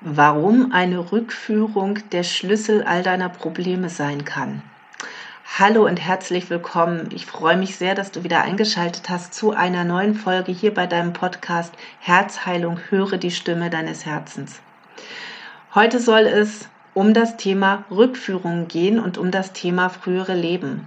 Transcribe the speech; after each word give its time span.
warum 0.00 0.70
eine 0.72 1.10
Rückführung 1.10 1.98
der 2.10 2.22
Schlüssel 2.22 2.84
all 2.84 3.02
deiner 3.02 3.28
Probleme 3.28 3.88
sein 3.88 4.24
kann. 4.24 4.62
Hallo 5.58 5.86
und 5.86 5.96
herzlich 5.96 6.50
willkommen. 6.50 7.08
Ich 7.12 7.26
freue 7.26 7.56
mich 7.56 7.76
sehr, 7.76 7.94
dass 7.94 8.12
du 8.12 8.22
wieder 8.22 8.42
eingeschaltet 8.42 9.08
hast 9.08 9.34
zu 9.34 9.52
einer 9.52 9.82
neuen 9.84 10.14
Folge 10.14 10.52
hier 10.52 10.72
bei 10.72 10.86
deinem 10.86 11.14
Podcast 11.14 11.74
Herzheilung, 11.98 12.78
höre 12.90 13.16
die 13.16 13.32
Stimme 13.32 13.70
deines 13.70 14.06
Herzens. 14.06 14.60
Heute 15.74 15.98
soll 15.98 16.26
es 16.26 16.68
um 16.94 17.12
das 17.12 17.36
Thema 17.36 17.84
Rückführung 17.90 18.68
gehen 18.68 19.00
und 19.00 19.18
um 19.18 19.30
das 19.30 19.52
Thema 19.52 19.88
frühere 19.88 20.34
Leben. 20.34 20.86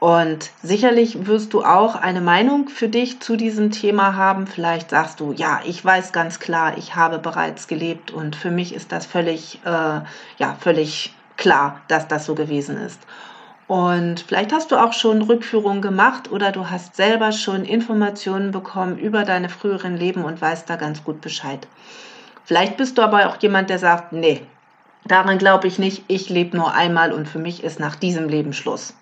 Und 0.00 0.50
sicherlich 0.62 1.26
wirst 1.26 1.52
du 1.52 1.62
auch 1.62 1.94
eine 1.94 2.22
Meinung 2.22 2.70
für 2.70 2.88
dich 2.88 3.20
zu 3.20 3.36
diesem 3.36 3.70
Thema 3.70 4.16
haben. 4.16 4.46
Vielleicht 4.46 4.88
sagst 4.90 5.20
du, 5.20 5.32
ja, 5.32 5.60
ich 5.66 5.84
weiß 5.84 6.12
ganz 6.12 6.40
klar, 6.40 6.78
ich 6.78 6.96
habe 6.96 7.18
bereits 7.18 7.68
gelebt 7.68 8.10
und 8.10 8.34
für 8.34 8.50
mich 8.50 8.74
ist 8.74 8.92
das 8.92 9.04
völlig, 9.04 9.60
äh, 9.66 10.00
ja, 10.38 10.56
völlig 10.58 11.12
klar, 11.36 11.82
dass 11.88 12.08
das 12.08 12.24
so 12.24 12.34
gewesen 12.34 12.78
ist. 12.78 12.98
Und 13.66 14.20
vielleicht 14.20 14.54
hast 14.54 14.72
du 14.72 14.76
auch 14.76 14.94
schon 14.94 15.20
Rückführungen 15.20 15.82
gemacht 15.82 16.32
oder 16.32 16.50
du 16.50 16.70
hast 16.70 16.96
selber 16.96 17.30
schon 17.30 17.66
Informationen 17.66 18.52
bekommen 18.52 18.98
über 18.98 19.24
deine 19.24 19.50
früheren 19.50 19.98
Leben 19.98 20.24
und 20.24 20.40
weißt 20.40 20.68
da 20.68 20.76
ganz 20.76 21.04
gut 21.04 21.20
Bescheid. 21.20 21.68
Vielleicht 22.44 22.78
bist 22.78 22.96
du 22.96 23.02
aber 23.02 23.28
auch 23.28 23.36
jemand, 23.40 23.68
der 23.68 23.78
sagt, 23.78 24.12
nee, 24.12 24.40
daran 25.04 25.36
glaube 25.36 25.68
ich 25.68 25.78
nicht, 25.78 26.04
ich 26.08 26.30
lebe 26.30 26.56
nur 26.56 26.72
einmal 26.72 27.12
und 27.12 27.28
für 27.28 27.38
mich 27.38 27.62
ist 27.62 27.78
nach 27.78 27.96
diesem 27.96 28.30
Leben 28.30 28.54
Schluss. 28.54 28.94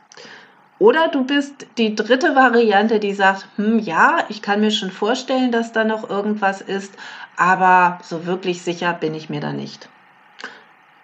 Oder 0.78 1.08
du 1.08 1.24
bist 1.24 1.66
die 1.76 1.96
dritte 1.96 2.36
Variante, 2.36 3.00
die 3.00 3.14
sagt, 3.14 3.48
hm, 3.56 3.80
ja, 3.80 4.18
ich 4.28 4.42
kann 4.42 4.60
mir 4.60 4.70
schon 4.70 4.90
vorstellen, 4.90 5.50
dass 5.50 5.72
da 5.72 5.84
noch 5.84 6.08
irgendwas 6.08 6.60
ist, 6.60 6.94
aber 7.36 7.98
so 8.02 8.26
wirklich 8.26 8.62
sicher 8.62 8.92
bin 8.92 9.14
ich 9.14 9.28
mir 9.28 9.40
da 9.40 9.52
nicht. 9.52 9.88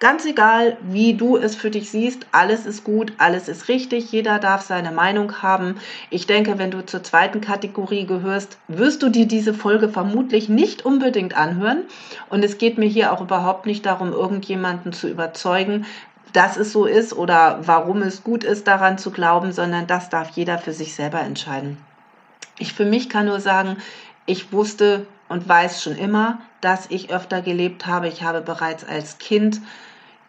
Ganz 0.01 0.27
egal, 0.27 0.77
wie 0.83 1.15
du 1.15 1.37
es 1.37 1.57
für 1.57 1.71
dich 1.71 1.91
siehst, 1.91 2.27
alles 2.31 2.67
ist 2.67 2.85
gut, 2.85 3.15
alles 3.17 3.49
ist 3.49 3.69
richtig, 3.69 4.13
jeder 4.13 4.39
darf 4.39 4.61
seine 4.61 4.91
Meinung 4.91 5.41
haben. 5.41 5.77
Ich 6.11 6.27
denke, 6.27 6.59
wenn 6.59 6.71
du 6.71 6.85
zur 6.85 7.03
zweiten 7.03 7.41
Kategorie 7.41 8.05
gehörst, 8.05 8.59
wirst 8.69 9.03
du 9.03 9.09
dir 9.09 9.27
diese 9.27 9.55
Folge 9.55 9.89
vermutlich 9.89 10.49
nicht 10.51 10.85
unbedingt 10.85 11.35
anhören. 11.37 11.85
Und 12.29 12.45
es 12.45 12.59
geht 12.59 12.77
mir 12.77 12.89
hier 12.89 13.13
auch 13.13 13.23
überhaupt 13.23 13.67
nicht 13.67 13.87
darum, 13.87 14.13
irgendjemanden 14.13 14.93
zu 14.93 15.09
überzeugen, 15.09 15.87
dass 16.35 16.57
es 16.57 16.73
so 16.73 16.85
ist 16.85 17.15
oder 17.15 17.61
warum 17.63 18.03
es 18.03 18.25
gut 18.25 18.45
ist, 18.45 18.67
daran 18.67 18.99
zu 18.99 19.13
glauben, 19.13 19.53
sondern 19.53 19.87
das 19.87 20.11
darf 20.11 20.31
jeder 20.31 20.59
für 20.59 20.73
sich 20.73 20.95
selber 20.95 21.21
entscheiden. 21.21 21.79
Ich 22.59 22.75
für 22.75 22.85
mich 22.85 23.09
kann 23.09 23.27
nur 23.27 23.41
sagen, 23.41 23.77
ich 24.27 24.53
wusste 24.53 25.07
und 25.29 25.49
weiß 25.49 25.83
schon 25.83 25.97
immer, 25.97 26.41
dass 26.61 26.91
ich 26.91 27.13
öfter 27.13 27.41
gelebt 27.41 27.87
habe. 27.87 28.09
Ich 28.09 28.23
habe 28.23 28.41
bereits 28.41 28.85
als 28.85 29.19
Kind 29.19 29.61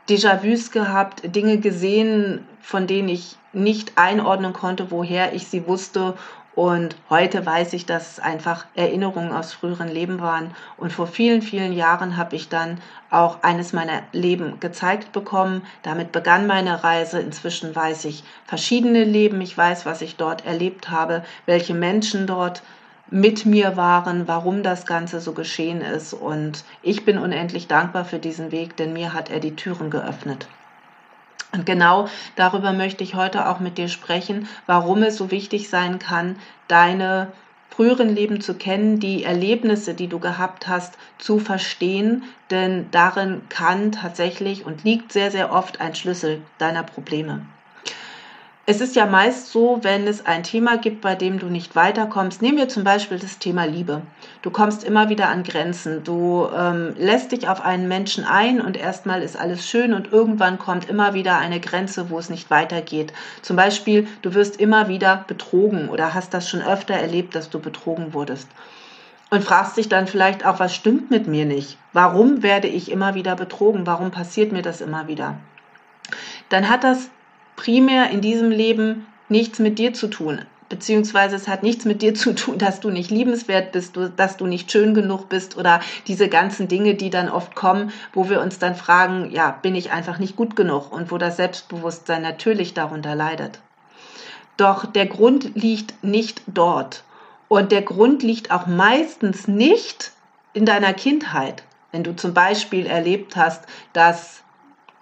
Déjà-vus 0.07 0.69
gehabt, 0.71 1.35
Dinge 1.35 1.57
gesehen, 1.57 2.47
von 2.61 2.85
denen 2.85 3.09
ich 3.09 3.37
nicht 3.53 3.93
einordnen 3.95 4.53
konnte, 4.53 4.91
woher 4.91 5.33
ich 5.33 5.47
sie 5.47 5.65
wusste 5.65 6.13
und 6.55 6.95
heute 7.09 7.45
weiß 7.45 7.73
ich, 7.73 7.85
dass 7.85 8.13
es 8.13 8.19
einfach 8.19 8.65
Erinnerungen 8.75 9.33
aus 9.33 9.51
früheren 9.51 9.89
Leben 9.89 10.21
waren. 10.21 10.51
Und 10.77 10.93
vor 10.93 11.05
vielen, 11.05 11.41
vielen 11.41 11.73
Jahren 11.73 12.15
habe 12.15 12.37
ich 12.37 12.47
dann 12.47 12.79
auch 13.11 13.43
eines 13.43 13.73
meiner 13.73 14.03
Leben 14.13 14.61
gezeigt 14.61 15.11
bekommen. 15.11 15.63
Damit 15.83 16.13
begann 16.13 16.47
meine 16.47 16.81
Reise. 16.81 17.19
Inzwischen 17.19 17.75
weiß 17.75 18.05
ich 18.05 18.23
verschiedene 18.45 19.03
Leben. 19.03 19.41
Ich 19.41 19.57
weiß, 19.57 19.85
was 19.85 20.01
ich 20.01 20.15
dort 20.15 20.45
erlebt 20.45 20.89
habe, 20.89 21.25
welche 21.45 21.73
Menschen 21.73 22.25
dort 22.25 22.63
mit 23.09 23.45
mir 23.45 23.75
waren, 23.75 24.29
warum 24.29 24.63
das 24.63 24.85
Ganze 24.85 25.19
so 25.19 25.33
geschehen 25.33 25.81
ist. 25.81 26.13
Und 26.13 26.63
ich 26.81 27.03
bin 27.03 27.17
unendlich 27.17 27.67
dankbar 27.67 28.05
für 28.05 28.19
diesen 28.19 28.53
Weg, 28.53 28.77
denn 28.77 28.93
mir 28.93 29.13
hat 29.13 29.29
er 29.29 29.41
die 29.41 29.57
Türen 29.57 29.89
geöffnet. 29.89 30.47
Und 31.55 31.65
genau 31.65 32.07
darüber 32.35 32.73
möchte 32.73 33.03
ich 33.03 33.15
heute 33.15 33.47
auch 33.47 33.59
mit 33.59 33.77
dir 33.77 33.87
sprechen, 33.87 34.47
warum 34.65 35.03
es 35.03 35.17
so 35.17 35.31
wichtig 35.31 35.69
sein 35.69 35.99
kann, 35.99 36.35
deine 36.67 37.31
früheren 37.69 38.13
Leben 38.13 38.39
zu 38.41 38.53
kennen, 38.53 38.99
die 38.99 39.23
Erlebnisse, 39.23 39.93
die 39.93 40.07
du 40.07 40.19
gehabt 40.19 40.67
hast, 40.67 40.97
zu 41.17 41.39
verstehen, 41.39 42.23
denn 42.49 42.87
darin 42.91 43.41
kann 43.49 43.91
tatsächlich 43.91 44.65
und 44.65 44.83
liegt 44.83 45.11
sehr, 45.11 45.31
sehr 45.31 45.51
oft 45.51 45.81
ein 45.81 45.95
Schlüssel 45.95 46.41
deiner 46.57 46.83
Probleme. 46.83 47.45
Es 48.67 48.81
ist 48.81 48.95
ja 48.95 49.05
meist 49.05 49.51
so, 49.51 49.79
wenn 49.83 50.07
es 50.07 50.25
ein 50.25 50.41
Thema 50.41 50.77
gibt, 50.79 51.01
bei 51.01 51.13
dem 51.13 51.37
du 51.37 51.45
nicht 51.47 51.75
weiterkommst. 51.75 52.41
Nehmen 52.41 52.57
wir 52.57 52.67
zum 52.67 52.83
Beispiel 52.83 53.19
das 53.19 53.37
Thema 53.37 53.65
Liebe. 53.65 54.01
Du 54.41 54.49
kommst 54.49 54.83
immer 54.83 55.07
wieder 55.07 55.29
an 55.29 55.43
Grenzen. 55.43 56.03
Du 56.03 56.47
ähm, 56.51 56.95
lässt 56.97 57.31
dich 57.31 57.47
auf 57.47 57.61
einen 57.63 57.87
Menschen 57.87 58.23
ein 58.23 58.59
und 58.59 58.75
erstmal 58.75 59.21
ist 59.21 59.37
alles 59.37 59.69
schön 59.69 59.93
und 59.93 60.11
irgendwann 60.11 60.57
kommt 60.57 60.89
immer 60.89 61.13
wieder 61.13 61.37
eine 61.37 61.59
Grenze, 61.59 62.09
wo 62.09 62.17
es 62.17 62.31
nicht 62.31 62.49
weitergeht. 62.49 63.13
Zum 63.43 63.55
Beispiel, 63.55 64.07
du 64.23 64.33
wirst 64.33 64.59
immer 64.59 64.87
wieder 64.87 65.25
betrogen 65.27 65.89
oder 65.89 66.15
hast 66.15 66.33
das 66.33 66.49
schon 66.49 66.63
öfter 66.63 66.95
erlebt, 66.95 67.35
dass 67.35 67.51
du 67.51 67.59
betrogen 67.59 68.15
wurdest. 68.15 68.49
Und 69.29 69.43
fragst 69.43 69.77
dich 69.77 69.89
dann 69.89 70.07
vielleicht 70.07 70.43
auch, 70.43 70.59
was 70.59 70.73
stimmt 70.73 71.11
mit 71.11 71.27
mir 71.27 71.45
nicht? 71.45 71.77
Warum 71.93 72.41
werde 72.41 72.67
ich 72.67 72.89
immer 72.89 73.13
wieder 73.13 73.35
betrogen? 73.35 73.85
Warum 73.85 74.09
passiert 74.09 74.51
mir 74.51 74.63
das 74.63 74.81
immer 74.81 75.07
wieder? 75.07 75.37
Dann 76.49 76.67
hat 76.67 76.83
das 76.83 77.09
primär 77.55 78.09
in 78.09 78.21
diesem 78.21 78.51
Leben 78.51 79.07
nichts 79.29 79.59
mit 79.59 79.79
dir 79.79 79.93
zu 79.93 80.07
tun. 80.07 80.41
Beziehungsweise 80.67 81.35
es 81.35 81.47
hat 81.47 81.61
nichts 81.61 81.85
mit 81.85 82.01
dir 82.01 82.15
zu 82.15 82.33
tun, 82.33 82.57
dass 82.57 82.79
du 82.79 82.89
nicht 82.89 83.11
liebenswert 83.11 83.71
bist, 83.71 83.97
dass 84.17 84.37
du 84.37 84.47
nicht 84.47 84.71
schön 84.71 84.95
genug 84.95 85.29
bist 85.29 85.57
oder 85.57 85.79
diese 86.07 86.27
ganzen 86.27 86.67
Dinge, 86.67 86.95
die 86.95 87.11
dann 87.11 87.29
oft 87.29 87.55
kommen, 87.55 87.91
wo 88.13 88.29
wir 88.29 88.41
uns 88.41 88.57
dann 88.57 88.75
fragen, 88.75 89.29
ja, 89.31 89.51
bin 89.51 89.75
ich 89.75 89.91
einfach 89.91 90.17
nicht 90.17 90.35
gut 90.35 90.55
genug 90.55 90.91
und 90.91 91.11
wo 91.11 91.19
das 91.19 91.37
Selbstbewusstsein 91.37 92.23
natürlich 92.23 92.73
darunter 92.73 93.13
leidet. 93.13 93.59
Doch 94.57 94.85
der 94.85 95.05
Grund 95.05 95.55
liegt 95.55 96.03
nicht 96.03 96.41
dort. 96.47 97.03
Und 97.47 97.71
der 97.71 97.83
Grund 97.83 98.23
liegt 98.23 98.49
auch 98.49 98.65
meistens 98.65 99.47
nicht 99.47 100.13
in 100.53 100.65
deiner 100.65 100.93
Kindheit. 100.93 101.63
Wenn 101.91 102.03
du 102.03 102.15
zum 102.15 102.33
Beispiel 102.33 102.87
erlebt 102.87 103.35
hast, 103.35 103.65
dass 103.93 104.41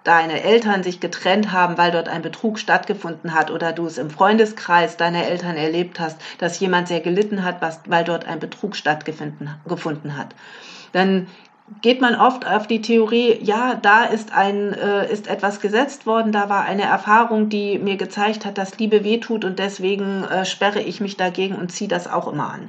deine 0.04 0.42
Eltern 0.42 0.82
sich 0.82 1.00
getrennt 1.00 1.50
haben, 1.50 1.78
weil 1.78 1.90
dort 1.90 2.08
ein 2.08 2.22
Betrug 2.22 2.58
stattgefunden 2.58 3.34
hat 3.34 3.50
oder 3.50 3.72
du 3.72 3.86
es 3.86 3.98
im 3.98 4.10
Freundeskreis 4.10 4.96
deiner 4.96 5.26
Eltern 5.26 5.56
erlebt 5.56 5.98
hast, 5.98 6.20
dass 6.38 6.60
jemand 6.60 6.88
sehr 6.88 7.00
gelitten 7.00 7.42
hat, 7.42 7.60
was, 7.60 7.80
weil 7.86 8.04
dort 8.04 8.26
ein 8.26 8.38
Betrug 8.38 8.76
stattgefunden 8.76 10.16
hat, 10.16 10.34
dann 10.92 11.26
geht 11.80 12.02
man 12.02 12.14
oft 12.14 12.46
auf 12.46 12.66
die 12.66 12.82
Theorie, 12.82 13.38
ja, 13.42 13.74
da 13.74 14.04
ist 14.04 14.32
ein 14.32 14.74
äh, 14.74 15.10
ist 15.10 15.28
etwas 15.28 15.60
gesetzt 15.60 16.04
worden, 16.04 16.30
da 16.30 16.50
war 16.50 16.64
eine 16.64 16.82
Erfahrung, 16.82 17.48
die 17.48 17.78
mir 17.78 17.96
gezeigt 17.96 18.44
hat, 18.44 18.58
dass 18.58 18.78
Liebe 18.78 19.02
wehtut 19.02 19.46
und 19.46 19.58
deswegen 19.58 20.24
äh, 20.24 20.44
sperre 20.44 20.80
ich 20.80 21.00
mich 21.00 21.16
dagegen 21.16 21.54
und 21.54 21.72
ziehe 21.72 21.88
das 21.88 22.06
auch 22.06 22.30
immer 22.30 22.52
an. 22.52 22.68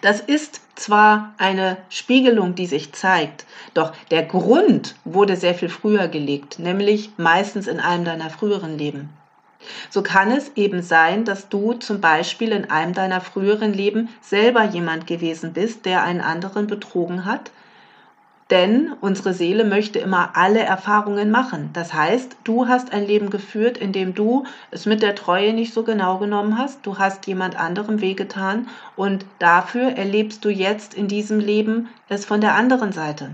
Das 0.00 0.20
ist 0.20 0.60
zwar 0.74 1.34
eine 1.38 1.76
Spiegelung, 1.88 2.54
die 2.54 2.66
sich 2.66 2.92
zeigt, 2.92 3.44
doch 3.74 3.92
der 4.10 4.22
Grund 4.22 4.94
wurde 5.04 5.36
sehr 5.36 5.54
viel 5.54 5.68
früher 5.68 6.08
gelegt, 6.08 6.58
nämlich 6.58 7.10
meistens 7.16 7.66
in 7.66 7.80
einem 7.80 8.04
deiner 8.04 8.30
früheren 8.30 8.78
Leben. 8.78 9.10
So 9.90 10.02
kann 10.02 10.30
es 10.30 10.52
eben 10.56 10.82
sein, 10.82 11.24
dass 11.24 11.48
du 11.48 11.74
zum 11.74 12.00
Beispiel 12.00 12.52
in 12.52 12.70
einem 12.70 12.94
deiner 12.94 13.20
früheren 13.20 13.74
Leben 13.74 14.08
selber 14.22 14.64
jemand 14.64 15.06
gewesen 15.06 15.52
bist, 15.52 15.84
der 15.84 16.02
einen 16.02 16.22
anderen 16.22 16.66
betrogen 16.66 17.26
hat, 17.26 17.50
denn 18.50 18.92
unsere 19.00 19.32
Seele 19.32 19.64
möchte 19.64 19.98
immer 19.98 20.30
alle 20.34 20.60
Erfahrungen 20.60 21.30
machen. 21.30 21.70
Das 21.72 21.94
heißt, 21.94 22.36
du 22.44 22.66
hast 22.66 22.92
ein 22.92 23.06
Leben 23.06 23.30
geführt, 23.30 23.78
in 23.78 23.92
dem 23.92 24.14
du 24.14 24.44
es 24.70 24.86
mit 24.86 25.02
der 25.02 25.14
Treue 25.14 25.52
nicht 25.52 25.72
so 25.72 25.84
genau 25.84 26.18
genommen 26.18 26.58
hast. 26.58 26.84
Du 26.84 26.98
hast 26.98 27.26
jemand 27.26 27.58
anderem 27.58 28.00
wehgetan 28.00 28.68
und 28.96 29.24
dafür 29.38 29.90
erlebst 29.96 30.44
du 30.44 30.50
jetzt 30.50 30.94
in 30.94 31.06
diesem 31.06 31.38
Leben 31.38 31.88
es 32.08 32.24
von 32.24 32.40
der 32.40 32.54
anderen 32.54 32.92
Seite. 32.92 33.30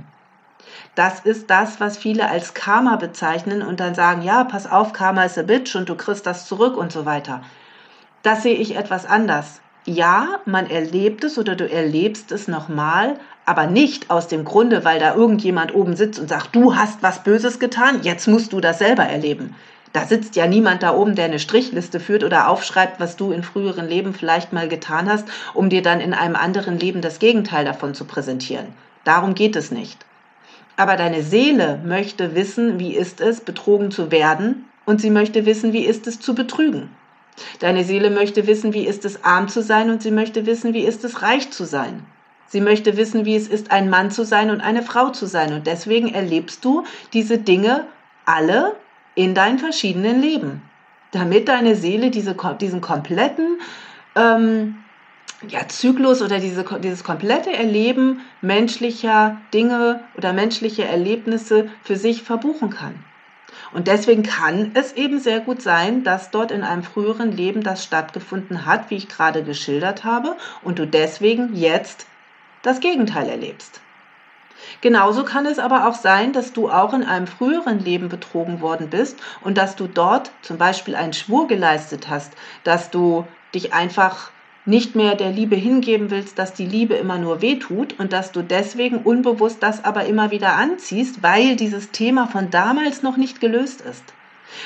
Das 0.95 1.21
ist 1.21 1.51
das, 1.51 1.81
was 1.81 1.97
viele 1.97 2.29
als 2.29 2.55
Karma 2.55 2.97
bezeichnen 2.97 3.63
und 3.63 3.81
dann 3.81 3.95
sagen, 3.95 4.23
ja, 4.23 4.45
pass 4.45 4.71
auf, 4.71 4.93
Karma 4.93 5.25
ist 5.25 5.39
a 5.39 5.43
bitch 5.43 5.77
und 5.77 5.89
du 5.89 5.95
kriegst 5.95 6.27
das 6.27 6.47
zurück 6.47 6.77
und 6.77 6.93
so 6.93 7.07
weiter. 7.07 7.43
Das 8.23 8.43
sehe 8.43 8.57
ich 8.57 8.77
etwas 8.77 9.07
anders. 9.07 9.61
Ja, 9.85 10.41
man 10.47 10.69
erlebt 10.69 11.23
es 11.23 11.39
oder 11.39 11.55
du 11.55 11.71
erlebst 11.71 12.33
es 12.33 12.49
nochmal, 12.49 13.21
aber 13.47 13.69
nicht 13.69 14.11
aus 14.11 14.29
dem 14.29 14.45
Grunde, 14.45 14.85
weil 14.85 14.99
da 14.99 15.15
irgendjemand 15.15 15.75
oben 15.75 15.97
sitzt 15.97 16.19
und 16.19 16.29
sagt, 16.29 16.55
du 16.55 16.75
hast 16.75 17.03
was 17.03 17.23
Böses 17.23 17.59
getan, 17.59 18.01
jetzt 18.03 18.27
musst 18.27 18.53
du 18.53 18.61
das 18.61 18.79
selber 18.79 19.05
erleben. 19.05 19.55
Da 19.93 20.05
sitzt 20.05 20.37
ja 20.37 20.47
niemand 20.47 20.83
da 20.83 20.95
oben, 20.95 21.15
der 21.15 21.25
eine 21.25 21.39
Strichliste 21.39 22.01
führt 22.01 22.25
oder 22.25 22.49
aufschreibt, 22.49 23.01
was 23.01 23.17
du 23.17 23.33
in 23.33 23.43
früheren 23.43 23.89
Leben 23.89 24.13
vielleicht 24.13 24.53
mal 24.53 24.69
getan 24.69 25.09
hast, 25.09 25.27
um 25.55 25.71
dir 25.71 25.81
dann 25.81 26.01
in 26.01 26.13
einem 26.13 26.37
anderen 26.37 26.79
Leben 26.79 27.01
das 27.01 27.19
Gegenteil 27.19 27.65
davon 27.65 27.95
zu 27.95 28.05
präsentieren. 28.05 28.67
Darum 29.05 29.35
geht 29.35 29.57
es 29.57 29.71
nicht. 29.71 30.05
Aber 30.77 30.97
deine 30.97 31.23
Seele 31.23 31.81
möchte 31.83 32.35
wissen, 32.35 32.79
wie 32.79 32.95
ist 32.95 33.21
es, 33.23 33.41
betrogen 33.41 33.91
zu 33.91 34.11
werden, 34.11 34.67
und 34.85 35.01
sie 35.01 35.11
möchte 35.11 35.47
wissen, 35.47 35.73
wie 35.73 35.85
ist 35.85 36.07
es 36.07 36.21
zu 36.21 36.35
betrügen. 36.35 36.91
Deine 37.61 37.83
Seele 37.83 38.11
möchte 38.11 38.47
wissen, 38.47 38.75
wie 38.75 38.87
ist 38.87 39.05
es, 39.05 39.25
arm 39.25 39.49
zu 39.49 39.63
sein, 39.63 39.89
und 39.89 40.03
sie 40.03 40.11
möchte 40.11 40.47
wissen, 40.47 40.75
wie 40.75 40.85
ist 40.85 41.05
es, 41.05 41.23
reich 41.23 41.51
zu 41.51 41.65
sein. 41.65 42.05
Sie 42.49 42.61
möchte 42.61 42.97
wissen, 42.97 43.25
wie 43.25 43.37
es 43.37 43.49
ist, 43.49 43.71
ein 43.71 43.91
Mann 43.91 44.11
zu 44.11 44.25
sein 44.25 44.51
und 44.51 44.61
eine 44.61 44.83
Frau 44.83 45.11
zu 45.11 45.27
sein. 45.27 45.53
Und 45.53 45.67
deswegen 45.67 46.15
erlebst 46.15 46.65
du 46.65 46.85
diese 47.13 47.39
Dinge 47.39 47.87
alle 48.25 48.77
in 49.15 49.35
deinen 49.35 49.59
verschiedenen 49.59 50.21
Leben, 50.21 50.63
damit 51.11 51.49
deine 51.49 51.75
Seele 51.75 52.11
diese, 52.11 52.37
diesen 52.61 52.81
kompletten 52.81 53.59
ähm, 54.15 54.77
ja, 55.49 55.67
Zyklus 55.69 56.23
oder 56.23 56.39
diese, 56.39 56.65
dieses 56.83 57.05
komplette 57.05 57.53
Erleben 57.53 58.21
menschlicher 58.41 59.41
Dinge 59.53 60.01
oder 60.17 60.33
menschliche 60.33 60.85
Erlebnisse 60.85 61.69
für 61.83 61.97
sich 61.97 62.23
verbuchen 62.23 62.71
kann. 62.71 62.95
Und 63.73 63.89
deswegen 63.89 64.23
kann 64.23 64.71
es 64.75 64.93
eben 64.93 65.19
sehr 65.19 65.41
gut 65.41 65.61
sein, 65.61 66.05
dass 66.05 66.31
dort 66.31 66.51
in 66.51 66.63
einem 66.63 66.83
früheren 66.83 67.33
Leben 67.33 67.63
das 67.63 67.85
stattgefunden 67.85 68.65
hat, 68.67 68.91
wie 68.91 68.97
ich 68.97 69.09
gerade 69.09 69.43
geschildert 69.43 70.05
habe, 70.05 70.37
und 70.63 70.79
du 70.79 70.87
deswegen 70.87 71.55
jetzt 71.55 72.07
das 72.67 72.81
Gegenteil 72.81 73.29
erlebst. 73.29 73.81
Genauso 74.81 75.25
kann 75.25 75.47
es 75.47 75.59
aber 75.59 75.87
auch 75.87 75.95
sein, 75.95 76.33
dass 76.33 76.53
du 76.53 76.69
auch 76.69 76.93
in 76.93 77.05
einem 77.05 77.27
früheren 77.27 77.79
Leben 77.79 78.09
betrogen 78.09 78.61
worden 78.61 78.91
bist 78.91 79.19
und 79.43 79.57
dass 79.57 79.77
du 79.77 79.87
dort 79.87 80.31
zum 80.43 80.59
Beispiel 80.59 80.95
einen 80.95 81.13
Schwur 81.13 81.47
geleistet 81.47 82.09
hast, 82.09 82.33
dass 82.65 82.91
du 82.91 83.27
dich 83.55 83.73
einfach 83.73 84.31
nicht 84.65 84.97
mehr 84.97 85.15
der 85.15 85.31
Liebe 85.31 85.55
hingeben 85.55 86.11
willst, 86.11 86.39
dass 86.39 86.53
die 86.53 86.67
Liebe 86.67 86.95
immer 86.95 87.19
nur 87.19 87.41
wehtut 87.41 87.99
und 87.99 88.13
dass 88.13 88.33
du 88.33 88.43
deswegen 88.43 88.99
unbewusst 88.99 89.63
das 89.63 89.85
aber 89.85 90.07
immer 90.07 90.33
wieder 90.33 90.55
anziehst, 90.55 91.23
weil 91.23 91.55
dieses 91.55 91.93
Thema 91.93 92.27
von 92.27 92.51
damals 92.51 93.03
noch 93.03 93.17
nicht 93.17 93.41
gelöst 93.41 93.81
ist. 93.81 94.03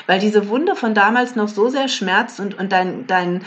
Weil 0.07 0.21
diese 0.21 0.49
Wunde 0.49 0.77
von 0.77 0.95
damals 0.95 1.37
noch 1.37 1.49
so 1.49 1.69
sehr 1.69 1.89
schmerzt 1.89 2.41
und, 2.41 2.59
und 2.59 2.73
dein, 2.73 3.07
dein, 3.07 3.45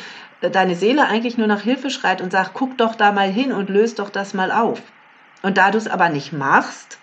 deine 0.50 0.76
Seele 0.76 1.06
eigentlich 1.06 1.38
nur 1.38 1.48
nach 1.48 1.62
Hilfe 1.62 1.90
schreit 1.90 2.22
und 2.22 2.32
sagt, 2.32 2.52
guck 2.54 2.78
doch 2.78 2.96
da 2.96 3.12
mal 3.12 3.30
hin 3.30 3.52
und 3.52 3.70
löst 3.70 4.00
doch 4.00 4.10
das 4.10 4.34
mal 4.34 4.52
auf. 4.52 4.82
Und 5.42 5.58
da 5.58 5.72
du 5.72 5.78
es 5.78 5.88
aber 5.88 6.10
nicht 6.10 6.34
machst, 6.34 6.98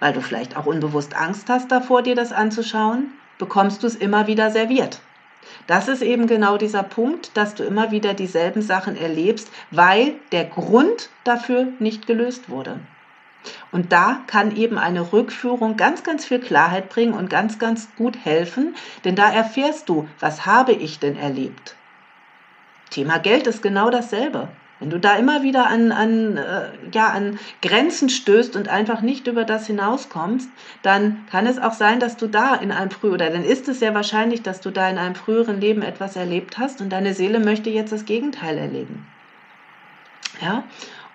weil 0.00 0.12
du 0.12 0.20
vielleicht 0.20 0.56
auch 0.56 0.66
unbewusst 0.66 1.16
Angst 1.16 1.48
hast 1.48 1.70
davor, 1.70 2.02
dir 2.02 2.14
das 2.14 2.32
anzuschauen, 2.32 3.12
bekommst 3.38 3.82
du 3.82 3.86
es 3.86 3.96
immer 3.96 4.26
wieder 4.26 4.50
serviert. 4.50 5.00
Das 5.66 5.88
ist 5.88 6.02
eben 6.02 6.26
genau 6.26 6.58
dieser 6.58 6.82
Punkt, 6.82 7.36
dass 7.36 7.54
du 7.54 7.64
immer 7.64 7.90
wieder 7.90 8.14
dieselben 8.14 8.62
Sachen 8.62 8.96
erlebst, 8.96 9.50
weil 9.70 10.14
der 10.32 10.44
Grund 10.44 11.08
dafür 11.24 11.68
nicht 11.78 12.06
gelöst 12.06 12.48
wurde. 12.48 12.80
Und 13.72 13.92
da 13.92 14.20
kann 14.26 14.56
eben 14.56 14.78
eine 14.78 15.12
Rückführung 15.12 15.76
ganz, 15.76 16.02
ganz 16.02 16.24
viel 16.24 16.40
Klarheit 16.40 16.88
bringen 16.88 17.14
und 17.14 17.30
ganz, 17.30 17.58
ganz 17.58 17.88
gut 17.96 18.16
helfen, 18.24 18.74
denn 19.04 19.16
da 19.16 19.30
erfährst 19.30 19.88
du, 19.88 20.08
was 20.20 20.46
habe 20.46 20.72
ich 20.72 20.98
denn 20.98 21.16
erlebt. 21.16 21.76
Thema 22.90 23.18
Geld 23.18 23.46
ist 23.46 23.62
genau 23.62 23.90
dasselbe. 23.90 24.48
Wenn 24.78 24.90
du 24.90 25.00
da 25.00 25.16
immer 25.16 25.42
wieder 25.42 25.68
an, 25.68 25.90
an, 25.90 26.36
äh, 26.36 26.68
ja, 26.92 27.08
an 27.08 27.38
Grenzen 27.62 28.10
stößt 28.10 28.56
und 28.56 28.68
einfach 28.68 29.00
nicht 29.00 29.26
über 29.26 29.44
das 29.44 29.66
hinauskommst, 29.66 30.50
dann 30.82 31.24
kann 31.30 31.46
es 31.46 31.58
auch 31.58 31.72
sein, 31.72 31.98
dass 31.98 32.18
du 32.18 32.26
da 32.26 32.54
in 32.54 32.70
einem 32.72 32.90
früheren, 32.90 33.14
oder 33.14 33.30
dann 33.30 33.44
ist 33.44 33.68
es 33.68 33.78
sehr 33.78 33.94
wahrscheinlich, 33.94 34.42
dass 34.42 34.60
du 34.60 34.70
da 34.70 34.88
in 34.90 34.98
einem 34.98 35.14
früheren 35.14 35.60
Leben 35.60 35.80
etwas 35.80 36.14
erlebt 36.14 36.58
hast 36.58 36.82
und 36.82 36.90
deine 36.90 37.14
Seele 37.14 37.40
möchte 37.40 37.70
jetzt 37.70 37.92
das 37.92 38.04
Gegenteil 38.04 38.58
erleben. 38.58 39.06
Ja? 40.42 40.64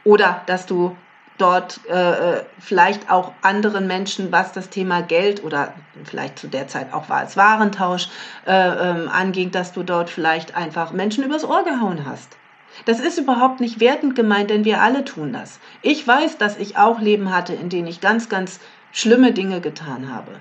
Oder 0.03 0.41
dass 0.47 0.65
du 0.65 0.95
dort 1.41 1.79
äh, 1.89 1.93
äh 1.93 2.43
vielleicht 2.59 3.09
auch 3.09 3.33
anderen 3.41 3.87
Menschen, 3.87 4.31
was 4.31 4.51
das 4.51 4.69
Thema 4.69 5.01
Geld 5.01 5.43
oder 5.43 5.73
vielleicht 6.03 6.39
zu 6.39 6.47
der 6.47 6.67
Zeit 6.67 6.93
auch 6.93 7.09
war 7.09 7.23
es 7.23 7.35
Warentausch 7.35 8.09
äh, 8.45 8.51
ähm, 8.51 9.09
anging, 9.09 9.51
dass 9.51 9.73
du 9.73 9.83
dort 9.83 10.09
vielleicht 10.09 10.55
einfach 10.55 10.91
Menschen 10.91 11.23
übers 11.23 11.43
Ohr 11.43 11.63
gehauen 11.63 12.05
hast. 12.05 12.37
Das 12.85 12.99
ist 12.99 13.17
überhaupt 13.17 13.59
nicht 13.59 13.79
wertend 13.79 14.15
gemeint, 14.15 14.49
denn 14.49 14.65
wir 14.65 14.81
alle 14.81 15.03
tun 15.03 15.33
das. 15.33 15.59
Ich 15.81 16.07
weiß, 16.07 16.37
dass 16.37 16.57
ich 16.57 16.77
auch 16.77 17.01
Leben 17.01 17.33
hatte, 17.33 17.53
in 17.53 17.69
denen 17.69 17.87
ich 17.87 17.99
ganz, 17.99 18.29
ganz 18.29 18.59
schlimme 18.91 19.33
Dinge 19.33 19.61
getan 19.61 20.13
habe. 20.13 20.31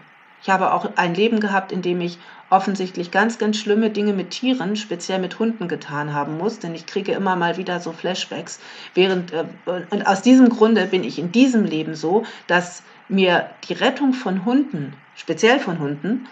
Ich 0.43 0.51
habe 0.51 0.73
auch 0.73 0.97
ein 0.97 1.15
Leben 1.15 1.41
gehabt, 1.41 1.73
in 1.73 1.83
dem 1.83 2.01
ich 2.01 2.19
offensichtlich 2.51 3.11
ganz, 3.11 3.39
ganz 3.39 3.59
schlimme 3.59 3.91
Dinge 3.91 4.13
mit 4.13 4.31
Tieren, 4.31 4.75
speziell 4.77 5.21
mit 5.21 5.39
Hunden 5.39 5.69
getan 5.69 6.13
haben 6.13 6.37
muss, 6.37 6.59
denn 6.59 6.75
ich 6.75 6.87
kriege 6.87 7.13
immer 7.13 7.37
mal 7.37 7.57
wieder 7.57 7.79
so 7.81 7.93
Flashbacks. 7.93 8.59
Während, 8.95 9.33
äh, 9.33 9.45
und 9.67 10.07
aus 10.07 10.23
diesem 10.23 10.49
Grunde 10.49 10.87
bin 10.87 11.05
ich 11.05 11.19
in 11.19 11.31
diesem 11.31 11.65
Leben 11.65 11.95
so, 11.95 12.25
dass 12.49 12.83
mir 13.09 13.51
die 13.69 13.75
Rettung 13.75 14.13
von 14.13 14.45
Hunden, 14.45 14.95
speziell 15.15 15.61
von 15.61 15.79
Hunden, 15.79 16.27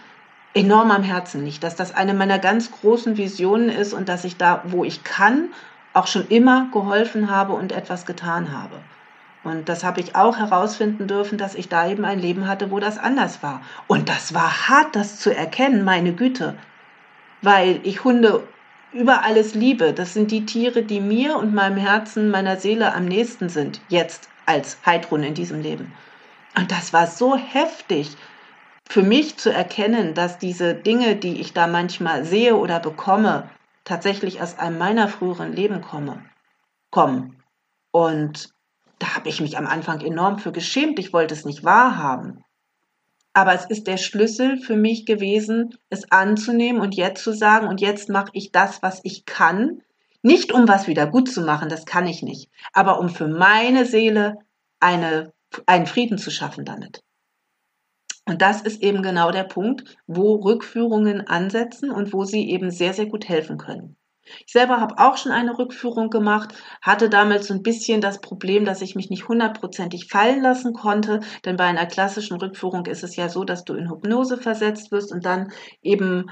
enorm 0.55 0.91
am 0.91 1.03
Herzen 1.03 1.45
liegt, 1.45 1.63
dass 1.63 1.77
das 1.77 1.95
eine 1.95 2.15
meiner 2.15 2.39
ganz 2.39 2.73
großen 2.73 3.17
Visionen 3.17 3.69
ist 3.69 3.93
und 3.93 4.09
dass 4.09 4.25
ich 4.25 4.37
da, 4.37 4.63
wo 4.65 4.85
ich 4.85 5.05
kann 5.05 5.51
auch 5.93 6.07
schon 6.07 6.27
immer 6.29 6.69
geholfen 6.73 7.31
habe 7.31 7.53
und 7.53 7.73
etwas 7.73 8.07
getan 8.07 8.53
habe. 8.53 8.77
Und 9.45 9.69
das 9.69 9.85
habe 9.85 10.01
ich 10.01 10.17
auch 10.17 10.37
herausfinden 10.37 11.07
dürfen, 11.07 11.39
dass 11.39 11.55
ich 11.55 11.69
da 11.69 11.89
eben 11.89 12.05
ein 12.05 12.19
Leben 12.19 12.47
hatte, 12.49 12.71
wo 12.71 12.81
das 12.81 12.99
anders 12.99 13.43
war. 13.43 13.63
Und 13.87 14.09
das 14.09 14.35
war 14.35 14.69
hart, 14.69 14.97
das 14.97 15.21
zu 15.21 15.35
erkennen, 15.35 15.85
meine 15.85 16.13
Güte. 16.13 16.57
Weil 17.41 17.81
ich 17.85 18.05
Hunde 18.05 18.47
über 18.93 19.23
alles 19.23 19.55
liebe. 19.55 19.93
Das 19.93 20.15
sind 20.15 20.31
die 20.31 20.47
Tiere, 20.47 20.83
die 20.83 21.01
mir 21.01 21.37
und 21.37 21.55
meinem 21.55 21.77
Herzen, 21.77 22.31
meiner 22.31 22.57
Seele 22.57 22.95
am 22.95 23.05
nächsten 23.05 23.49
sind, 23.49 23.81
jetzt 23.89 24.29
als 24.47 24.79
Heidrun 24.85 25.23
in 25.23 25.35
diesem 25.35 25.61
Leben. 25.61 25.93
Und 26.57 26.73
das 26.73 26.93
war 26.93 27.07
so 27.07 27.37
heftig 27.37 28.17
für 28.89 29.03
mich 29.03 29.37
zu 29.37 29.53
erkennen, 29.53 30.15
dass 30.15 30.39
diese 30.39 30.75
Dinge, 30.75 31.17
die 31.17 31.41
ich 31.41 31.53
da 31.53 31.67
manchmal 31.67 32.25
sehe 32.25 32.57
oder 32.57 32.81
bekomme, 32.81 33.51
tatsächlich 33.85 34.41
aus 34.41 34.59
einem 34.59 34.79
meiner 34.79 35.09
früheren 35.09 35.53
Leben 35.53 35.83
komme, 35.83 36.25
kommen. 36.91 37.43
Und 37.91 38.51
ich 39.29 39.41
mich 39.41 39.57
am 39.59 39.67
Anfang 39.67 40.01
enorm 40.01 40.39
für 40.39 40.53
geschämt. 40.53 40.99
Ich 40.99 41.13
wollte 41.13 41.35
es 41.35 41.45
nicht 41.45 41.65
wahrhaben. 41.65 42.45
Aber 43.33 43.55
es 43.55 43.67
ist 43.67 43.87
der 43.87 43.99
Schlüssel 43.99 44.59
für 44.59 44.77
mich 44.77 45.07
gewesen, 45.07 45.77
es 45.91 46.11
anzunehmen 46.11 46.81
und 46.81 46.97
jetzt 46.97 47.23
zu 47.23 47.33
sagen, 47.33 47.69
und 47.69 47.81
jetzt 47.81 48.09
mache 48.09 48.31
ich 48.33 48.51
das, 48.51 48.83
was 48.83 49.01
ich 49.05 49.27
kann. 49.27 49.83
Nicht 50.23 50.53
um 50.53 50.67
was 50.67 50.89
wieder 50.89 51.07
gut 51.07 51.31
zu 51.31 51.43
machen, 51.43 51.69
das 51.69 51.87
kann 51.87 52.07
ich 52.09 52.23
nicht, 52.23 52.51
aber 52.73 52.99
um 52.99 53.09
für 53.09 53.29
meine 53.29 53.85
Seele 53.85 54.39
eine, 54.81 55.33
einen 55.67 55.87
Frieden 55.87 56.19
zu 56.19 56.31
schaffen 56.31 56.65
damit. 56.65 57.05
Und 58.25 58.43
das 58.43 58.61
ist 58.61 58.83
eben 58.83 59.03
genau 59.03 59.31
der 59.31 59.45
Punkt, 59.45 59.97
wo 60.07 60.35
Rückführungen 60.35 61.27
ansetzen 61.27 61.91
und 61.91 62.13
wo 62.13 62.25
sie 62.25 62.51
eben 62.51 62.71
sehr, 62.71 62.93
sehr 62.93 63.07
gut 63.07 63.29
helfen 63.29 63.57
können. 63.57 63.97
Ich 64.47 64.53
selber 64.53 64.81
habe 64.81 64.99
auch 64.99 65.17
schon 65.17 65.33
eine 65.33 65.59
Rückführung 65.59 66.11
gemacht, 66.11 66.55
hatte 66.83 67.09
damals 67.09 67.47
so 67.47 67.55
ein 67.55 67.63
bisschen 67.63 68.01
das 68.01 68.21
Problem, 68.21 68.65
dass 68.65 68.83
ich 68.83 68.95
mich 68.95 69.11
nicht 69.11 69.29
hundertprozentig 69.29 70.09
fallen 70.09 70.43
lassen 70.43 70.75
konnte, 70.75 71.21
denn 71.45 71.57
bei 71.57 71.65
einer 71.65 71.87
klassischen 71.87 72.37
Rückführung 72.37 72.87
ist 72.87 73.05
es 73.05 73.17
ja 73.17 73.29
so, 73.29 73.45
dass 73.45 73.65
du 73.65 73.75
in 73.75 73.91
Hypnose 73.91 74.39
versetzt 74.39 74.93
wirst 74.93 75.13
und 75.13 75.25
dann 75.25 75.53
eben 75.83 76.31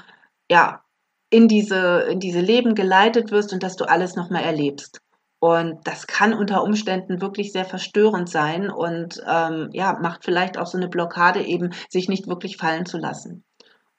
ja 0.50 0.83
in 1.31 1.49
diese 1.49 2.07
in 2.11 2.21
diese 2.21 2.40
Leben 2.40 2.75
geleitet 2.75 3.31
wirst 3.31 3.52
und 3.52 3.62
dass 3.62 3.76
du 3.76 3.85
alles 3.85 4.14
noch 4.14 4.31
mal 4.31 4.43
erlebst. 4.43 5.00
Und 5.38 5.87
das 5.87 6.07
kann 6.07 6.33
unter 6.33 6.62
Umständen 6.62 7.21
wirklich 7.21 7.52
sehr 7.52 7.66
verstörend 7.66 8.28
sein 8.28 8.71
und 8.71 9.23
ähm, 9.26 9.69
ja, 9.73 9.99
macht 10.00 10.25
vielleicht 10.25 10.57
auch 10.59 10.66
so 10.66 10.78
eine 10.78 10.88
Blockade 10.88 11.45
eben, 11.45 11.73
sich 11.90 12.09
nicht 12.09 12.26
wirklich 12.26 12.57
fallen 12.57 12.87
zu 12.87 12.97
lassen. 12.99 13.45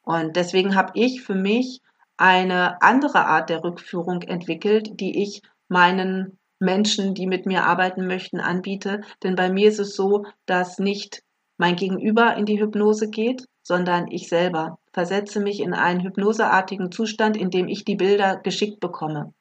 Und 0.01 0.35
deswegen 0.35 0.75
habe 0.75 0.93
ich 0.95 1.21
für 1.21 1.35
mich 1.35 1.81
eine 2.17 2.81
andere 2.81 3.25
Art 3.25 3.49
der 3.49 3.63
Rückführung 3.63 4.21
entwickelt, 4.23 4.99
die 4.99 5.23
ich 5.23 5.41
meinen 5.67 6.39
Menschen, 6.59 7.13
die 7.13 7.27
mit 7.27 7.45
mir 7.45 7.65
arbeiten 7.65 8.07
möchten, 8.07 8.39
anbiete. 8.39 9.01
Denn 9.23 9.35
bei 9.35 9.49
mir 9.49 9.69
ist 9.69 9.79
es 9.79 9.95
so, 9.95 10.25
dass 10.45 10.79
nicht 10.79 11.23
mein 11.57 11.75
Gegenüber 11.75 12.35
in 12.35 12.45
die 12.45 12.59
Hypnose 12.59 13.09
geht, 13.09 13.45
sondern 13.63 14.07
ich 14.09 14.29
selber 14.29 14.79
versetze 14.93 15.39
mich 15.39 15.59
in 15.59 15.73
einen 15.73 16.01
hypnoseartigen 16.01 16.91
Zustand, 16.91 17.37
in 17.37 17.49
dem 17.49 17.67
ich 17.67 17.85
die 17.85 17.95
Bilder 17.95 18.37
geschickt 18.37 18.79
bekomme. 18.79 19.33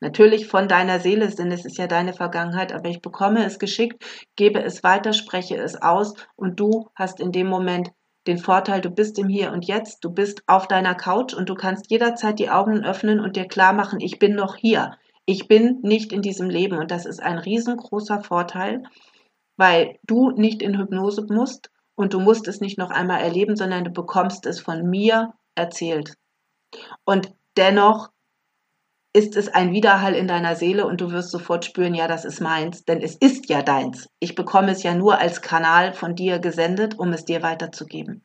Natürlich 0.00 0.46
von 0.46 0.66
deiner 0.66 0.98
Seele, 0.98 1.28
denn 1.28 1.52
es 1.52 1.64
ist 1.64 1.76
ja 1.76 1.86
deine 1.86 2.14
Vergangenheit, 2.14 2.72
aber 2.72 2.88
ich 2.88 3.02
bekomme 3.02 3.44
es 3.44 3.58
geschickt, 3.58 4.02
gebe 4.34 4.62
es 4.62 4.82
weiter, 4.82 5.12
spreche 5.12 5.56
es 5.56 5.80
aus 5.80 6.14
und 6.36 6.58
du 6.58 6.88
hast 6.94 7.20
in 7.20 7.32
dem 7.32 7.48
Moment 7.48 7.90
den 8.30 8.38
Vorteil, 8.38 8.80
du 8.80 8.90
bist 8.90 9.18
im 9.18 9.28
Hier 9.28 9.52
und 9.52 9.66
Jetzt, 9.66 10.04
du 10.04 10.10
bist 10.10 10.44
auf 10.46 10.68
deiner 10.68 10.94
Couch 10.94 11.34
und 11.34 11.48
du 11.48 11.54
kannst 11.54 11.90
jederzeit 11.90 12.38
die 12.38 12.48
Augen 12.48 12.84
öffnen 12.84 13.18
und 13.18 13.36
dir 13.36 13.46
klar 13.46 13.72
machen, 13.72 14.00
ich 14.00 14.18
bin 14.18 14.34
noch 14.34 14.56
hier. 14.56 14.96
Ich 15.26 15.48
bin 15.48 15.80
nicht 15.82 16.12
in 16.12 16.22
diesem 16.22 16.48
Leben 16.48 16.78
und 16.78 16.90
das 16.90 17.06
ist 17.06 17.20
ein 17.20 17.38
riesengroßer 17.38 18.22
Vorteil, 18.22 18.84
weil 19.56 19.98
du 20.04 20.30
nicht 20.30 20.62
in 20.62 20.78
Hypnose 20.78 21.26
musst 21.28 21.70
und 21.96 22.14
du 22.14 22.20
musst 22.20 22.46
es 22.46 22.60
nicht 22.60 22.78
noch 22.78 22.90
einmal 22.90 23.20
erleben, 23.20 23.56
sondern 23.56 23.84
du 23.84 23.90
bekommst 23.90 24.46
es 24.46 24.60
von 24.60 24.88
mir 24.88 25.34
erzählt. 25.56 26.14
Und 27.04 27.34
dennoch 27.56 28.10
ist 29.12 29.36
es 29.36 29.48
ein 29.48 29.72
Widerhall 29.72 30.14
in 30.14 30.28
deiner 30.28 30.54
Seele 30.54 30.86
und 30.86 31.00
du 31.00 31.10
wirst 31.10 31.30
sofort 31.30 31.64
spüren, 31.64 31.94
ja, 31.94 32.06
das 32.06 32.24
ist 32.24 32.40
meins, 32.40 32.84
denn 32.84 33.02
es 33.02 33.16
ist 33.16 33.48
ja 33.48 33.62
deins. 33.62 34.08
Ich 34.20 34.34
bekomme 34.34 34.70
es 34.70 34.82
ja 34.82 34.94
nur 34.94 35.18
als 35.18 35.42
Kanal 35.42 35.94
von 35.94 36.14
dir 36.14 36.38
gesendet, 36.38 36.98
um 36.98 37.12
es 37.12 37.24
dir 37.24 37.42
weiterzugeben. 37.42 38.24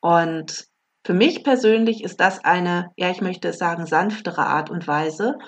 Und 0.00 0.68
für 1.04 1.14
mich 1.14 1.42
persönlich 1.42 2.04
ist 2.04 2.20
das 2.20 2.44
eine, 2.44 2.92
ja, 2.96 3.10
ich 3.10 3.20
möchte 3.20 3.48
es 3.48 3.58
sagen, 3.58 3.86
sanftere 3.86 4.46
Art 4.46 4.70
und 4.70 4.86
Weise, 4.86 5.38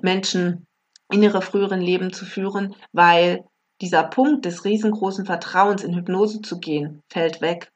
Menschen 0.00 0.66
in 1.10 1.22
ihre 1.22 1.42
früheren 1.42 1.80
Leben 1.80 2.12
zu 2.12 2.24
führen, 2.24 2.74
weil 2.92 3.44
dieser 3.82 4.04
Punkt 4.04 4.46
des 4.46 4.64
riesengroßen 4.64 5.26
Vertrauens 5.26 5.82
in 5.82 5.94
Hypnose 5.94 6.40
zu 6.40 6.60
gehen, 6.60 7.02
fällt 7.10 7.40
weg. 7.42 7.70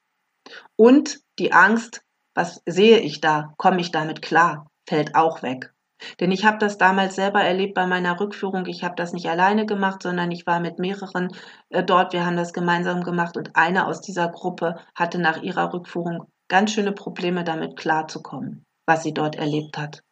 Und 0.77 1.19
die 1.39 1.53
Angst, 1.53 2.01
was 2.35 2.63
sehe 2.65 3.01
ich 3.01 3.21
da, 3.21 3.53
komme 3.59 3.81
ich 3.81 3.91
damit 3.91 4.23
klar, 4.23 4.71
fällt 4.89 5.15
auch 5.15 5.43
weg. 5.43 5.73
Denn 6.21 6.31
ich 6.31 6.45
habe 6.45 6.59
das 6.59 6.79
damals 6.79 7.15
selber 7.15 7.43
erlebt 7.43 7.75
bei 7.75 7.87
meiner 7.87 8.21
Rückführung. 8.21 8.67
Ich 8.67 8.85
habe 8.85 8.95
das 8.97 9.13
nicht 9.13 9.29
alleine 9.29 9.67
gemacht, 9.67 10.03
sondern 10.03 10.31
ich 10.31 10.47
war 10.47 10.61
mit 10.61 10.79
mehreren 10.79 11.29
äh, 11.71 11.83
dort. 11.83 12.13
Wir 12.13 12.27
haben 12.27 12.37
das 12.37 12.53
gemeinsam 12.53 13.03
gemacht 13.03 13.37
und 13.37 13.57
eine 13.57 13.87
aus 13.87 14.01
dieser 14.01 14.29
Gruppe 14.29 14.77
hatte 14.95 15.19
nach 15.19 15.43
ihrer 15.43 15.73
Rückführung 15.73 16.27
ganz 16.49 16.73
schöne 16.73 16.93
Probleme 16.93 17.45
damit 17.45 17.77
klarzukommen, 17.77 18.65
was 18.87 19.03
sie 19.03 19.15
dort 19.15 19.37
erlebt 19.37 19.79
hat. 19.79 20.03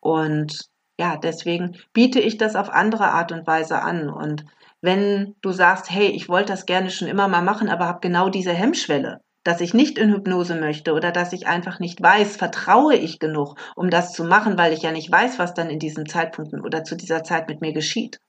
Und 0.00 0.68
ja, 0.98 1.16
deswegen 1.16 1.76
biete 1.92 2.20
ich 2.20 2.36
das 2.36 2.56
auf 2.56 2.70
andere 2.70 3.10
Art 3.12 3.32
und 3.32 3.46
Weise 3.46 3.80
an. 3.80 4.10
Und 4.10 4.44
wenn 4.82 5.34
du 5.40 5.52
sagst, 5.52 5.90
hey, 5.90 6.08
ich 6.08 6.28
wollte 6.28 6.52
das 6.52 6.66
gerne 6.66 6.90
schon 6.90 7.08
immer 7.08 7.28
mal 7.28 7.42
machen, 7.42 7.68
aber 7.68 7.86
habe 7.86 8.00
genau 8.00 8.28
diese 8.28 8.52
Hemmschwelle, 8.52 9.20
dass 9.42 9.60
ich 9.60 9.72
nicht 9.72 9.98
in 9.98 10.12
Hypnose 10.12 10.54
möchte 10.54 10.92
oder 10.92 11.12
dass 11.12 11.32
ich 11.32 11.46
einfach 11.46 11.78
nicht 11.80 12.02
weiß, 12.02 12.36
vertraue 12.36 12.94
ich 12.94 13.18
genug, 13.18 13.56
um 13.74 13.90
das 13.90 14.12
zu 14.12 14.24
machen, 14.24 14.58
weil 14.58 14.72
ich 14.72 14.82
ja 14.82 14.92
nicht 14.92 15.10
weiß, 15.10 15.38
was 15.38 15.54
dann 15.54 15.70
in 15.70 15.78
diesen 15.78 16.06
Zeitpunkten 16.06 16.60
oder 16.60 16.84
zu 16.84 16.94
dieser 16.94 17.24
Zeit 17.24 17.48
mit 17.48 17.60
mir 17.60 17.72
geschieht, 17.72 18.20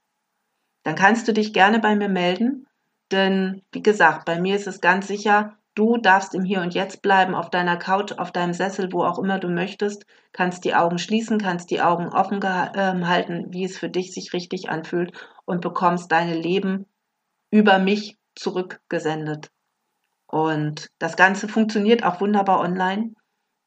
dann 0.84 0.96
kannst 0.96 1.28
du 1.28 1.34
dich 1.34 1.54
gerne 1.54 1.80
bei 1.80 1.96
mir 1.96 2.10
melden. 2.10 2.68
Denn, 3.12 3.62
wie 3.74 3.84
gesagt, 3.84 4.26
bei 4.26 4.40
mir 4.40 4.56
ist 4.56 4.68
es 4.68 4.80
ganz 4.80 5.08
sicher, 5.08 5.58
du 5.76 5.98
darfst 5.98 6.34
im 6.34 6.44
Hier 6.44 6.62
und 6.62 6.74
Jetzt 6.74 7.02
bleiben, 7.02 7.36
auf 7.36 7.50
deiner 7.50 7.78
Couch, 7.78 8.14
auf 8.14 8.32
deinem 8.32 8.54
Sessel, 8.54 8.92
wo 8.94 9.04
auch 9.04 9.20
immer 9.20 9.38
du 9.38 9.50
möchtest, 9.50 10.06
kannst 10.32 10.64
die 10.64 10.76
Augen 10.76 10.98
schließen, 10.98 11.38
kannst 11.38 11.72
die 11.72 11.82
Augen 11.82 12.08
offen 12.08 12.42
äh, 12.42 13.06
halten, 13.06 13.48
wie 13.50 13.66
es 13.66 13.78
für 13.78 13.90
dich 13.90 14.14
sich 14.14 14.32
richtig 14.32 14.70
anfühlt 14.70 15.12
und 15.46 15.62
bekommst 15.62 16.12
deine 16.12 16.36
Leben 16.36 16.86
über 17.52 17.80
mich 17.80 18.18
zurückgesendet. 18.36 19.52
Und 20.32 20.90
das 20.98 21.18
Ganze 21.18 21.50
funktioniert 21.50 22.04
auch 22.04 22.22
wunderbar 22.22 22.62
online. 22.62 23.14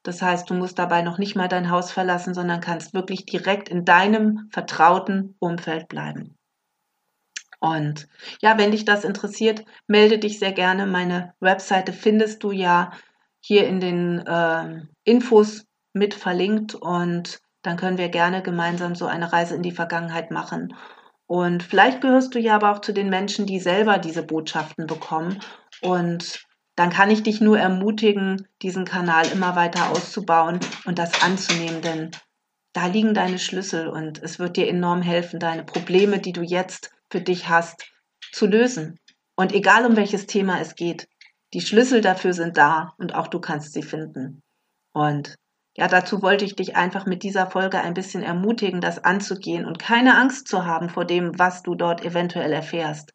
Das 0.01 0.21
heißt, 0.21 0.49
du 0.49 0.55
musst 0.55 0.79
dabei 0.79 1.03
noch 1.03 1.19
nicht 1.19 1.35
mal 1.35 1.47
dein 1.47 1.69
Haus 1.69 1.91
verlassen, 1.91 2.33
sondern 2.33 2.59
kannst 2.59 2.93
wirklich 2.93 3.25
direkt 3.25 3.69
in 3.69 3.85
deinem 3.85 4.49
vertrauten 4.51 5.35
Umfeld 5.39 5.87
bleiben. 5.87 6.35
Und 7.59 8.07
ja, 8.41 8.57
wenn 8.57 8.71
dich 8.71 8.83
das 8.83 9.03
interessiert, 9.03 9.63
melde 9.87 10.17
dich 10.17 10.39
sehr 10.39 10.51
gerne. 10.51 10.87
Meine 10.87 11.33
Webseite 11.39 11.93
findest 11.93 12.43
du 12.43 12.51
ja 12.51 12.91
hier 13.39 13.67
in 13.67 13.79
den 13.79 14.25
äh, 14.25 14.81
Infos 15.03 15.65
mit 15.93 16.13
verlinkt 16.13 16.75
und 16.75 17.39
dann 17.61 17.77
können 17.77 17.97
wir 17.97 18.09
gerne 18.09 18.41
gemeinsam 18.41 18.95
so 18.95 19.05
eine 19.05 19.31
Reise 19.31 19.55
in 19.55 19.63
die 19.63 19.71
Vergangenheit 19.71 20.31
machen. 20.31 20.75
Und 21.27 21.63
vielleicht 21.63 22.01
gehörst 22.01 22.35
du 22.35 22.39
ja 22.39 22.55
aber 22.55 22.71
auch 22.71 22.81
zu 22.81 22.91
den 22.91 23.09
Menschen, 23.09 23.45
die 23.45 23.59
selber 23.59 23.97
diese 23.97 24.23
Botschaften 24.23 24.85
bekommen 24.85 25.39
und 25.81 26.44
dann 26.75 26.89
kann 26.89 27.09
ich 27.09 27.23
dich 27.23 27.41
nur 27.41 27.57
ermutigen, 27.57 28.47
diesen 28.61 28.85
Kanal 28.85 29.27
immer 29.31 29.55
weiter 29.55 29.91
auszubauen 29.91 30.59
und 30.85 30.99
das 30.99 31.21
anzunehmen, 31.23 31.81
denn 31.81 32.11
da 32.73 32.87
liegen 32.87 33.13
deine 33.13 33.39
Schlüssel 33.39 33.87
und 33.87 34.21
es 34.21 34.37
wird 34.37 34.57
dir 34.57 34.67
enorm 34.67 35.01
helfen, 35.01 35.39
deine 35.39 35.63
Probleme, 35.63 36.19
die 36.19 36.33
du 36.33 36.41
jetzt 36.41 36.91
für 37.09 37.21
dich 37.21 37.47
hast, 37.47 37.89
zu 38.33 38.47
lösen. 38.47 38.99
Und 39.37 39.53
egal 39.53 39.85
um 39.85 39.95
welches 39.95 40.27
Thema 40.27 40.59
es 40.59 40.75
geht, 40.75 41.07
die 41.53 41.61
Schlüssel 41.61 42.01
dafür 42.01 42.33
sind 42.33 42.57
da 42.57 42.93
und 42.97 43.15
auch 43.15 43.27
du 43.27 43.39
kannst 43.39 43.71
sie 43.71 43.83
finden. 43.83 44.41
Und 44.91 45.35
ja, 45.77 45.87
dazu 45.87 46.21
wollte 46.21 46.43
ich 46.43 46.55
dich 46.55 46.75
einfach 46.75 47.05
mit 47.05 47.23
dieser 47.23 47.49
Folge 47.49 47.79
ein 47.79 47.93
bisschen 47.93 48.23
ermutigen, 48.23 48.81
das 48.81 49.03
anzugehen 49.03 49.65
und 49.65 49.79
keine 49.79 50.17
Angst 50.17 50.47
zu 50.47 50.65
haben 50.65 50.89
vor 50.89 51.05
dem, 51.05 51.37
was 51.37 51.63
du 51.63 51.75
dort 51.75 52.03
eventuell 52.03 52.51
erfährst. 52.51 53.13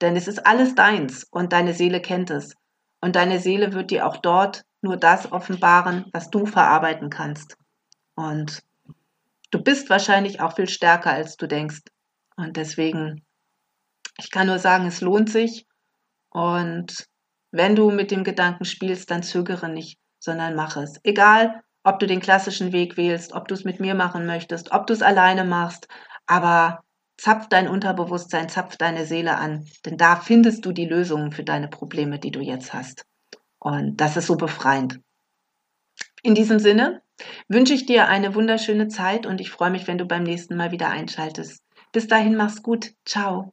Denn 0.00 0.16
es 0.16 0.28
ist 0.28 0.46
alles 0.46 0.74
deins 0.74 1.24
und 1.30 1.52
deine 1.52 1.74
Seele 1.74 2.00
kennt 2.00 2.30
es. 2.30 2.54
Und 3.02 3.16
deine 3.16 3.40
Seele 3.40 3.72
wird 3.74 3.90
dir 3.90 4.06
auch 4.06 4.16
dort 4.16 4.64
nur 4.80 4.96
das 4.96 5.30
offenbaren, 5.30 6.06
was 6.12 6.30
du 6.30 6.46
verarbeiten 6.46 7.10
kannst. 7.10 7.56
Und 8.14 8.62
du 9.50 9.62
bist 9.62 9.90
wahrscheinlich 9.90 10.40
auch 10.40 10.54
viel 10.54 10.68
stärker, 10.68 11.10
als 11.10 11.36
du 11.36 11.46
denkst. 11.46 11.82
Und 12.36 12.56
deswegen, 12.56 13.24
ich 14.18 14.30
kann 14.30 14.46
nur 14.46 14.60
sagen, 14.60 14.86
es 14.86 15.00
lohnt 15.00 15.30
sich. 15.30 15.66
Und 16.30 17.08
wenn 17.50 17.74
du 17.74 17.90
mit 17.90 18.10
dem 18.12 18.24
Gedanken 18.24 18.64
spielst, 18.64 19.10
dann 19.10 19.24
zögere 19.24 19.68
nicht, 19.68 19.98
sondern 20.20 20.54
mach 20.54 20.76
es. 20.76 21.00
Egal, 21.02 21.62
ob 21.82 21.98
du 21.98 22.06
den 22.06 22.20
klassischen 22.20 22.72
Weg 22.72 22.96
wählst, 22.96 23.32
ob 23.32 23.48
du 23.48 23.54
es 23.54 23.64
mit 23.64 23.80
mir 23.80 23.96
machen 23.96 24.26
möchtest, 24.26 24.70
ob 24.70 24.86
du 24.86 24.92
es 24.92 25.02
alleine 25.02 25.44
machst, 25.44 25.88
aber 26.26 26.84
Zapf 27.22 27.48
dein 27.48 27.68
Unterbewusstsein, 27.68 28.48
zapf 28.48 28.76
deine 28.76 29.06
Seele 29.06 29.38
an, 29.38 29.64
denn 29.86 29.96
da 29.96 30.16
findest 30.16 30.66
du 30.66 30.72
die 30.72 30.86
Lösungen 30.86 31.30
für 31.30 31.44
deine 31.44 31.68
Probleme, 31.68 32.18
die 32.18 32.32
du 32.32 32.40
jetzt 32.40 32.74
hast. 32.74 33.06
Und 33.60 34.00
das 34.00 34.16
ist 34.16 34.26
so 34.26 34.34
befreiend. 34.34 34.98
In 36.24 36.34
diesem 36.34 36.58
Sinne 36.58 37.00
wünsche 37.46 37.74
ich 37.74 37.86
dir 37.86 38.08
eine 38.08 38.34
wunderschöne 38.34 38.88
Zeit 38.88 39.24
und 39.24 39.40
ich 39.40 39.52
freue 39.52 39.70
mich, 39.70 39.86
wenn 39.86 39.98
du 39.98 40.04
beim 40.04 40.24
nächsten 40.24 40.56
Mal 40.56 40.72
wieder 40.72 40.88
einschaltest. 40.88 41.62
Bis 41.92 42.08
dahin 42.08 42.34
mach's 42.34 42.60
gut. 42.60 42.92
Ciao. 43.04 43.52